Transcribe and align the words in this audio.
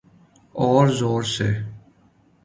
أور 0.59 0.87
زور 0.99 1.23
سے۔ 1.23 1.49